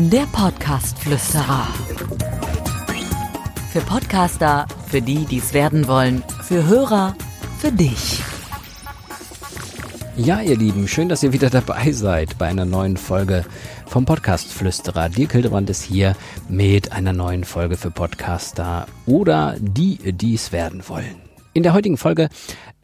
[0.00, 1.66] Der Podcast-Flüsterer.
[3.72, 7.16] Für Podcaster, für die, die es werden wollen, für Hörer,
[7.58, 8.22] für dich.
[10.16, 13.44] Ja, ihr Lieben, schön, dass ihr wieder dabei seid bei einer neuen Folge
[13.86, 15.08] vom Podcast Flüsterer.
[15.08, 16.14] Dirk Hildebrand ist hier
[16.48, 21.16] mit einer neuen Folge für Podcaster oder die, die es werden wollen.
[21.54, 22.28] In der heutigen Folge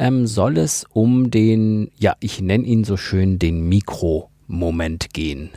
[0.01, 5.51] ähm, soll es um den, ja, ich nenne ihn so schön den Mikromoment gehen.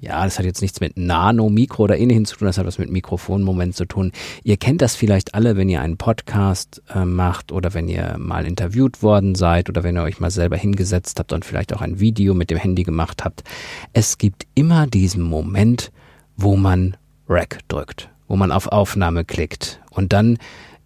[0.00, 2.78] Ja, das hat jetzt nichts mit Nano, Mikro oder ähnlichem zu tun, das hat was
[2.78, 4.12] mit Mikrofonmoment zu tun.
[4.44, 8.46] Ihr kennt das vielleicht alle, wenn ihr einen Podcast äh, macht oder wenn ihr mal
[8.46, 12.00] interviewt worden seid oder wenn ihr euch mal selber hingesetzt habt und vielleicht auch ein
[12.00, 13.44] Video mit dem Handy gemacht habt.
[13.92, 15.90] Es gibt immer diesen Moment,
[16.36, 16.96] wo man
[17.28, 20.38] Rack drückt, wo man auf Aufnahme klickt und dann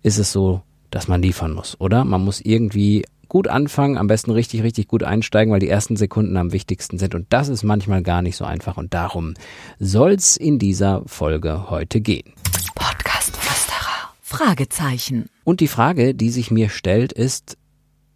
[0.02, 2.04] ist es so, dass man liefern muss, oder?
[2.04, 6.36] Man muss irgendwie gut anfangen, am besten richtig, richtig gut einsteigen, weil die ersten Sekunden
[6.36, 7.14] am wichtigsten sind.
[7.14, 8.76] Und das ist manchmal gar nicht so einfach.
[8.76, 9.32] Und darum
[9.78, 12.34] soll's in dieser Folge heute gehen.
[12.74, 14.10] Podcast Flüsterer.
[14.20, 15.30] Fragezeichen.
[15.44, 17.56] Und die Frage, die sich mir stellt, ist,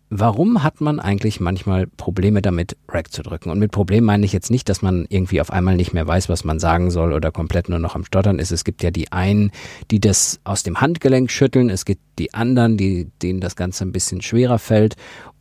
[0.09, 3.51] Warum hat man eigentlich manchmal Probleme damit, Rack zu drücken?
[3.51, 6.29] Und mit Problem meine ich jetzt nicht, dass man irgendwie auf einmal nicht mehr weiß,
[6.29, 8.53] was man sagen soll oder komplett nur noch am Stottern ist.
[8.53, 9.51] Es gibt ja die einen,
[9.91, 11.71] die das aus dem Handgelenk schütteln.
[11.71, 14.95] Es gibt die anderen, die, denen das Ganze ein bisschen schwerer fällt.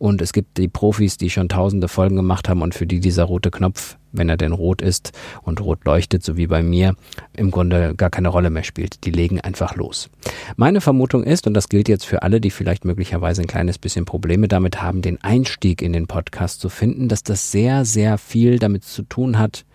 [0.06, 3.23] Und es gibt die Profis, die schon tausende Folgen gemacht haben und für die dieser
[3.23, 6.95] rote Knopf wenn er denn rot ist und rot leuchtet, so wie bei mir,
[7.34, 9.03] im Grunde gar keine Rolle mehr spielt.
[9.03, 10.09] Die legen einfach los.
[10.56, 14.06] Meine Vermutung ist, und das gilt jetzt für alle, die vielleicht möglicherweise ein kleines bisschen
[14.06, 18.58] Probleme damit haben, den Einstieg in den Podcast zu finden, dass das sehr, sehr viel
[18.58, 19.66] damit zu tun hat,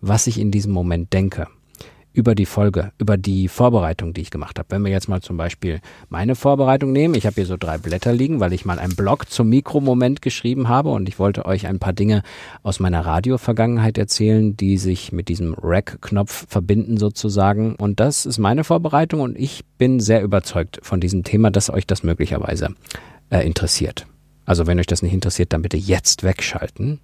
[0.00, 1.46] was ich in diesem Moment denke
[2.14, 4.68] über die Folge, über die Vorbereitung, die ich gemacht habe.
[4.70, 8.12] Wenn wir jetzt mal zum Beispiel meine Vorbereitung nehmen, ich habe hier so drei Blätter
[8.12, 11.80] liegen, weil ich mal einen Blog zum Mikromoment geschrieben habe und ich wollte euch ein
[11.80, 12.22] paar Dinge
[12.62, 17.74] aus meiner Radio-Vergangenheit erzählen, die sich mit diesem Rack-Knopf verbinden sozusagen.
[17.74, 21.86] Und das ist meine Vorbereitung und ich bin sehr überzeugt von diesem Thema, dass euch
[21.86, 22.74] das möglicherweise
[23.30, 24.06] äh, interessiert.
[24.46, 27.00] Also wenn euch das nicht interessiert, dann bitte jetzt wegschalten.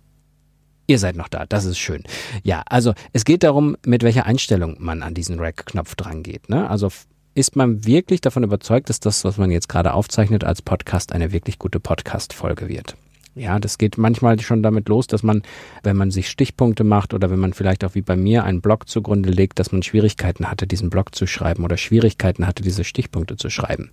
[0.87, 2.03] Ihr seid noch da, das ist schön.
[2.43, 6.49] Ja, also es geht darum, mit welcher Einstellung man an diesen Rack-Knopf dran geht.
[6.49, 6.69] Ne?
[6.69, 6.91] Also
[7.35, 11.33] ist man wirklich davon überzeugt, dass das, was man jetzt gerade aufzeichnet als Podcast, eine
[11.33, 12.97] wirklich gute Podcast-Folge wird.
[13.37, 15.43] Ja, das geht manchmal schon damit los, dass man,
[15.85, 18.89] wenn man sich Stichpunkte macht oder wenn man vielleicht auch wie bei mir einen Blog
[18.89, 23.37] zugrunde legt, dass man Schwierigkeiten hatte, diesen Blog zu schreiben oder Schwierigkeiten hatte, diese Stichpunkte
[23.37, 23.91] zu schreiben.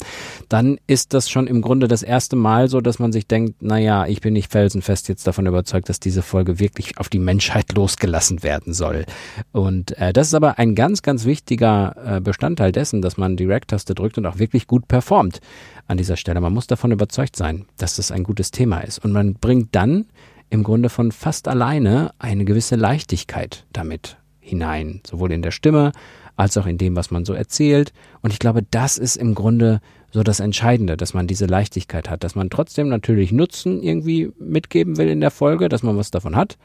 [0.50, 4.08] Dann ist das schon im Grunde das erste Mal so, dass man sich denkt, naja,
[4.08, 8.42] ich bin nicht felsenfest jetzt davon überzeugt, dass diese Folge wirklich auf die Menschheit losgelassen
[8.42, 9.06] werden soll.
[9.52, 13.46] Und äh, das ist aber ein ganz, ganz wichtiger äh, Bestandteil dessen, dass man die
[13.46, 15.42] Rack-Taste drückt und auch wirklich gut performt
[15.88, 16.42] an dieser Stelle.
[16.42, 19.04] Man muss davon überzeugt sein, dass das ein gutes Thema ist.
[19.04, 20.06] Und man bringt dann
[20.50, 25.92] im Grunde von fast alleine eine gewisse Leichtigkeit damit hinein, sowohl in der Stimme
[26.36, 27.92] als auch in dem, was man so erzählt.
[28.22, 29.82] Und ich glaube, das ist im Grunde
[30.12, 34.98] so das Entscheidende, dass man diese Leichtigkeit hat, dass man trotzdem natürlich Nutzen irgendwie mitgeben
[34.98, 36.58] will in der Folge, dass man was davon hat,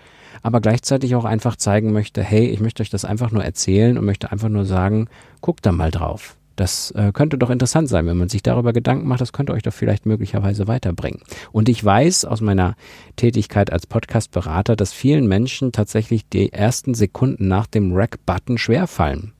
[0.42, 4.04] aber gleichzeitig auch einfach zeigen möchte, hey, ich möchte euch das einfach nur erzählen und
[4.04, 5.08] möchte einfach nur sagen,
[5.40, 6.36] guckt da mal drauf.
[6.62, 9.20] Das äh, könnte doch interessant sein, wenn man sich darüber Gedanken macht.
[9.20, 11.20] Das könnte euch doch vielleicht möglicherweise weiterbringen.
[11.50, 12.76] Und ich weiß aus meiner
[13.16, 19.32] Tätigkeit als Podcast-Berater, dass vielen Menschen tatsächlich die ersten Sekunden nach dem Rack-Button schwerfallen.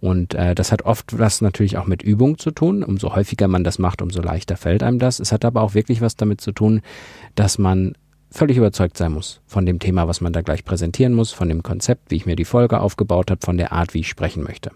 [0.00, 2.82] Und äh, das hat oft was natürlich auch mit Übung zu tun.
[2.84, 5.18] Umso häufiger man das macht, umso leichter fällt einem das.
[5.18, 6.82] Es hat aber auch wirklich was damit zu tun,
[7.36, 7.94] dass man
[8.30, 11.62] völlig überzeugt sein muss von dem Thema, was man da gleich präsentieren muss, von dem
[11.62, 14.72] Konzept, wie ich mir die Folge aufgebaut habe, von der Art, wie ich sprechen möchte.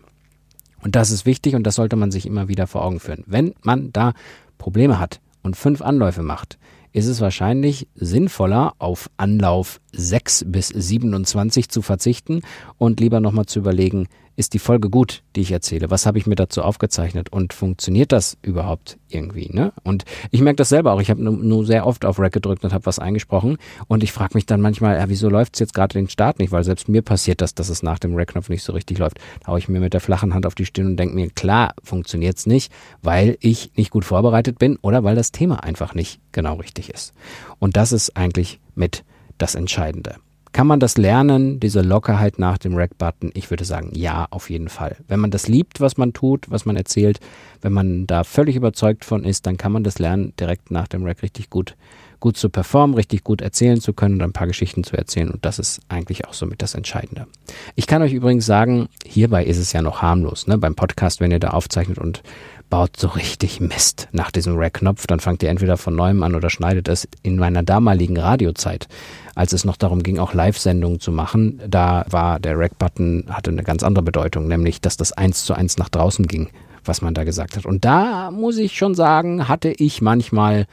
[0.85, 3.25] Und das ist wichtig und das sollte man sich immer wieder vor Augen führen.
[3.27, 4.13] Wenn man da
[4.59, 6.59] Probleme hat und fünf Anläufe macht,
[6.93, 12.43] ist es wahrscheinlich sinnvoller, auf Anlauf 6 bis 27 zu verzichten
[12.79, 14.07] und lieber nochmal zu überlegen,
[14.37, 15.91] ist die Folge gut, die ich erzähle?
[15.91, 19.51] Was habe ich mir dazu aufgezeichnet und funktioniert das überhaupt irgendwie?
[19.53, 19.73] Ne?
[19.83, 21.01] Und ich merke das selber auch.
[21.01, 24.13] Ich habe nur, nur, sehr oft auf Rack gedrückt und habe was eingesprochen und ich
[24.13, 26.53] frage mich dann manchmal, ja, wieso läuft es jetzt gerade den Start nicht?
[26.53, 29.19] Weil selbst mir passiert das, dass es nach dem Rack-Knopf nicht so richtig läuft.
[29.41, 31.75] Da haue ich mir mit der flachen Hand auf die Stirn und denke mir, klar,
[31.83, 32.73] funktioniert es nicht,
[33.03, 37.15] weil ich nicht gut vorbereitet bin oder weil das Thema einfach nicht genau richtig ist.
[37.59, 39.05] Und das ist eigentlich mit
[39.39, 40.17] das Entscheidende.
[40.55, 43.33] Kann man das lernen, diese Lockerheit nach dem Rack-Button?
[43.35, 44.97] Ich würde sagen, ja, auf jeden Fall.
[45.09, 47.19] Wenn man das liebt, was man tut, was man erzählt,
[47.61, 51.03] wenn man da völlig überzeugt von ist, dann kann man das lernen, direkt nach dem
[51.05, 51.75] Rack richtig gut,
[52.25, 55.31] gut zu performen, richtig gut erzählen zu können und ein paar Geschichten zu erzählen.
[55.31, 57.27] Und das ist eigentlich auch somit das Entscheidende.
[57.75, 60.47] Ich kann euch übrigens sagen, hierbei ist es ja noch harmlos.
[60.47, 60.57] Ne?
[60.57, 62.23] Beim Podcast, wenn ihr da aufzeichnet und
[62.71, 66.49] baut so richtig Mist nach diesem Rack-Knopf, dann fangt ihr entweder von neuem an oder
[66.49, 67.07] schneidet es.
[67.23, 68.89] In meiner damaligen Radiozeit,
[69.35, 73.65] als es noch darum ging, auch Live-Sendungen zu machen, da war der Rack-Button, hatte eine
[73.65, 76.49] ganz andere Bedeutung, nämlich, dass das eins zu eins nach draußen ging,
[76.87, 77.67] was man da gesagt hat.
[77.67, 80.65] Und da muss ich schon sagen, hatte ich manchmal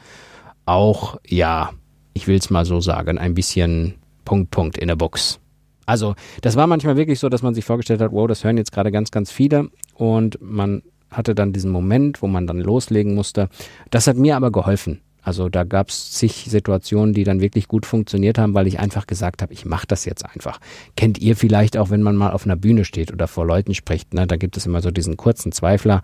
[0.64, 1.70] auch, ja,
[2.14, 3.94] ich will es mal so sagen, ein bisschen
[4.24, 5.40] Punkt, Punkt in der Box.
[5.86, 8.72] Also, das war manchmal wirklich so, dass man sich vorgestellt hat, wow, das hören jetzt
[8.72, 13.48] gerade ganz, ganz viele und man hatte dann diesen Moment, wo man dann loslegen musste.
[13.90, 15.01] Das hat mir aber geholfen.
[15.22, 19.06] Also da gab es zig Situationen, die dann wirklich gut funktioniert haben, weil ich einfach
[19.06, 20.58] gesagt habe, ich mache das jetzt einfach.
[20.96, 24.14] Kennt ihr vielleicht auch, wenn man mal auf einer Bühne steht oder vor Leuten spricht,
[24.14, 24.26] ne?
[24.26, 26.02] da gibt es immer so diesen kurzen Zweifler,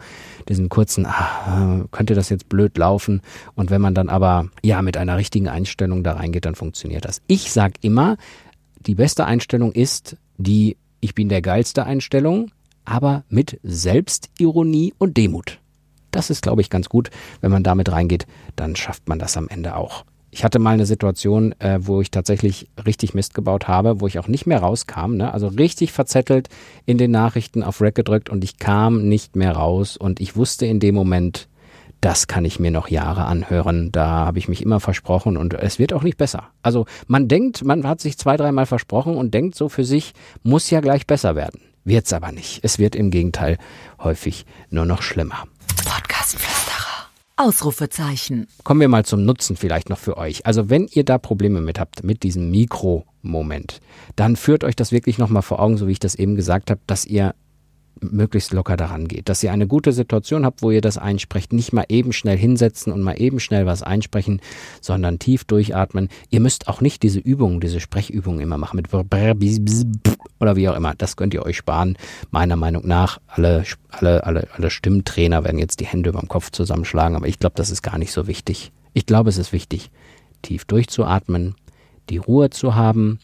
[0.48, 3.20] diesen kurzen, ah, könnte das jetzt blöd laufen?
[3.56, 7.20] Und wenn man dann aber ja mit einer richtigen Einstellung da reingeht, dann funktioniert das.
[7.26, 8.16] Ich sag immer,
[8.86, 12.50] die beste Einstellung ist die Ich bin der geilste Einstellung,
[12.84, 15.57] aber mit Selbstironie und Demut.
[16.18, 17.10] Das ist, glaube ich, ganz gut.
[17.40, 18.26] Wenn man damit reingeht,
[18.56, 20.04] dann schafft man das am Ende auch.
[20.32, 24.18] Ich hatte mal eine Situation, äh, wo ich tatsächlich richtig Mist gebaut habe, wo ich
[24.18, 25.14] auch nicht mehr rauskam.
[25.14, 25.32] Ne?
[25.32, 26.48] Also richtig verzettelt
[26.86, 29.96] in den Nachrichten auf Rack gedrückt und ich kam nicht mehr raus.
[29.96, 31.46] Und ich wusste in dem Moment,
[32.00, 33.92] das kann ich mir noch Jahre anhören.
[33.92, 36.48] Da habe ich mich immer versprochen und es wird auch nicht besser.
[36.62, 40.68] Also man denkt, man hat sich zwei, dreimal versprochen und denkt so für sich, muss
[40.68, 41.60] ja gleich besser werden.
[41.88, 42.60] Wird's aber nicht.
[42.64, 43.56] Es wird im Gegenteil
[43.98, 45.44] häufig nur noch schlimmer.
[45.86, 47.06] Podcastflüsterer.
[47.38, 48.46] Ausrufezeichen.
[48.62, 50.44] Kommen wir mal zum Nutzen vielleicht noch für euch.
[50.44, 53.80] Also wenn ihr da Probleme mit habt, mit diesem Mikromoment,
[54.16, 56.80] dann führt euch das wirklich nochmal vor Augen, so wie ich das eben gesagt habe,
[56.86, 57.34] dass ihr
[58.00, 59.28] möglichst locker daran geht.
[59.28, 61.52] Dass ihr eine gute Situation habt, wo ihr das einsprecht.
[61.52, 64.40] Nicht mal eben schnell hinsetzen und mal eben schnell was einsprechen,
[64.80, 66.08] sondern tief durchatmen.
[66.30, 68.88] Ihr müsst auch nicht diese Übungen, diese Sprechübungen immer machen mit
[70.40, 70.94] oder wie auch immer.
[70.94, 71.96] Das könnt ihr euch sparen.
[72.30, 76.50] Meiner Meinung nach, alle, alle, alle, alle Stimmtrainer werden jetzt die Hände über dem Kopf
[76.50, 78.72] zusammenschlagen, aber ich glaube, das ist gar nicht so wichtig.
[78.94, 79.90] Ich glaube, es ist wichtig,
[80.42, 81.54] tief durchzuatmen,
[82.10, 83.18] die Ruhe zu haben,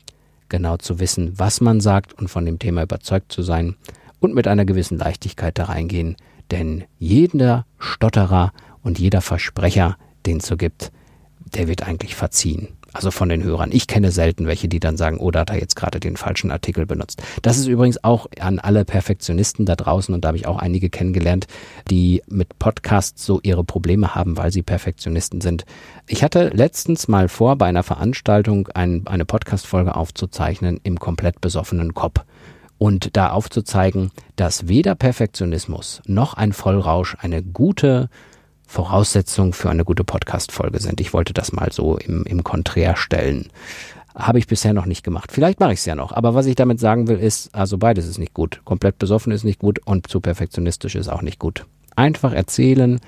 [0.49, 3.77] genau zu wissen, was man sagt und von dem Thema überzeugt zu sein
[4.25, 6.17] und mit einer gewissen Leichtigkeit da reingehen,
[6.51, 10.93] denn jeder Stotterer und jeder Versprecher, den es so gibt,
[11.39, 12.69] der wird eigentlich verziehen.
[12.95, 13.71] Also von den Hörern.
[13.73, 16.53] Ich kenne selten welche, die dann sagen, oh, da hat er jetzt gerade den falschen
[16.53, 17.21] Artikel benutzt.
[17.43, 20.91] Das ist übrigens auch an alle Perfektionisten da draußen und da habe ich auch einige
[20.91, 21.47] kennengelernt,
[21.91, 25.65] die mit Podcasts so ihre Probleme haben, weil sie Perfektionisten sind.
[26.07, 31.95] Ich hatte letztens mal vor, bei einer Veranstaltung ein, eine Podcast-Folge aufzuzeichnen im komplett besoffenen
[31.95, 32.25] Kopf
[32.79, 38.09] und da aufzuzeigen, dass weder Perfektionismus noch ein Vollrausch eine gute
[38.67, 41.01] Voraussetzung für eine gute Podcast-Folge sind.
[41.01, 43.49] Ich wollte das mal so im, im Konträr stellen.
[44.15, 45.33] Habe ich bisher noch nicht gemacht.
[45.33, 46.13] Vielleicht mache ich es ja noch.
[46.13, 48.61] Aber was ich damit sagen will, ist, also beides ist nicht gut.
[48.65, 51.67] Komplett besoffen ist nicht gut und zu perfektionistisch ist auch nicht gut.
[51.97, 53.01] Einfach erzählen,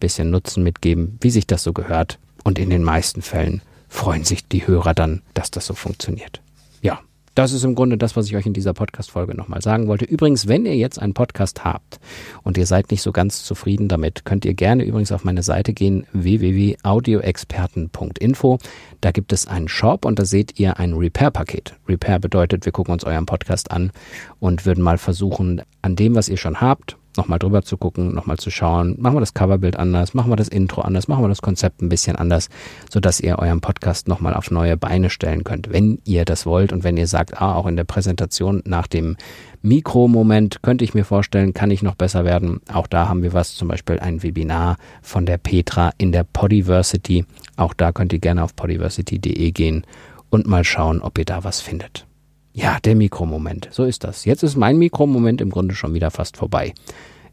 [0.00, 2.18] bisschen Nutzen mitgeben, wie sich das so gehört.
[2.42, 6.40] Und in den meisten Fällen freuen sich die Hörer dann, dass das so funktioniert.
[6.80, 7.00] Ja,
[7.34, 10.04] das ist im Grunde das, was ich euch in dieser Podcast-Folge nochmal sagen wollte.
[10.04, 12.00] Übrigens, wenn ihr jetzt einen Podcast habt
[12.42, 15.72] und ihr seid nicht so ganz zufrieden damit, könnt ihr gerne übrigens auf meine Seite
[15.72, 18.58] gehen, www.audioexperten.info.
[19.00, 21.76] Da gibt es einen Shop und da seht ihr ein Repair-Paket.
[21.88, 23.92] Repair bedeutet, wir gucken uns euren Podcast an
[24.40, 28.36] und würden mal versuchen, an dem, was ihr schon habt, nochmal drüber zu gucken, nochmal
[28.38, 31.42] zu schauen, machen wir das Coverbild anders, machen wir das Intro anders, machen wir das
[31.42, 32.48] Konzept ein bisschen anders,
[32.90, 36.84] sodass ihr euren Podcast nochmal auf neue Beine stellen könnt, wenn ihr das wollt und
[36.84, 39.16] wenn ihr sagt, ah, auch in der Präsentation nach dem
[39.62, 42.60] Mikromoment könnte ich mir vorstellen, kann ich noch besser werden.
[42.72, 47.26] Auch da haben wir was, zum Beispiel ein Webinar von der Petra in der Podiversity.
[47.56, 49.84] Auch da könnt ihr gerne auf podiversity.de gehen
[50.30, 52.06] und mal schauen, ob ihr da was findet.
[52.52, 53.68] Ja, der Mikromoment.
[53.70, 54.24] So ist das.
[54.24, 56.74] Jetzt ist mein Mikromoment im Grunde schon wieder fast vorbei.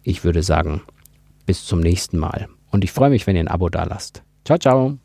[0.04, 0.82] Ich würde sagen,
[1.46, 2.48] bis zum nächsten Mal.
[2.70, 4.22] Und ich freue mich, wenn ihr ein Abo da lasst.
[4.46, 4.98] Ciao, ciao.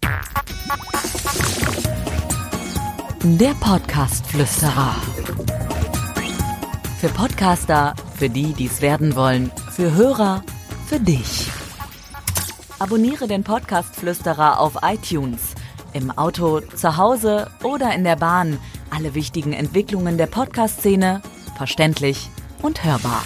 [3.23, 4.97] Der Podcast-Flüsterer.
[6.99, 10.45] Für Podcaster, für die, die es werden wollen, für Hörer,
[10.87, 11.49] für dich.
[12.78, 15.54] Abonniere den Podcast-Flüsterer auf iTunes,
[15.95, 18.59] im Auto, zu Hause oder in der Bahn
[18.92, 21.22] alle wichtigen Entwicklungen der Podcast-Szene
[21.56, 22.28] verständlich
[22.62, 23.25] und hörbar.